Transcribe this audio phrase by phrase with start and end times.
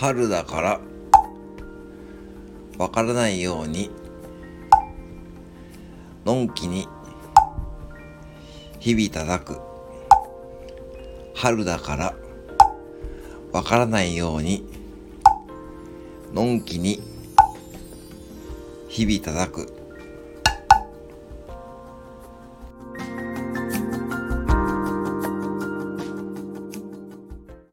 [0.00, 0.80] 春だから
[2.78, 3.90] わからないように
[6.24, 6.88] のんきに
[8.78, 9.60] 日々叩く。
[11.34, 12.14] 春だから
[13.52, 14.64] わからないように
[16.32, 17.02] のんきに
[18.88, 19.79] 日々叩く。